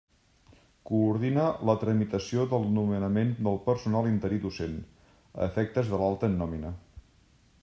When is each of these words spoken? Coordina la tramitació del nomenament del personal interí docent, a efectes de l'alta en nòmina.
Coordina 0.91 1.43
la 1.69 1.75
tramitació 1.83 2.47
del 2.55 2.65
nomenament 2.79 3.35
del 3.49 3.61
personal 3.69 4.11
interí 4.15 4.43
docent, 4.49 4.77
a 5.37 5.53
efectes 5.53 5.95
de 5.95 6.05
l'alta 6.05 6.33
en 6.33 6.39
nòmina. 6.45 6.79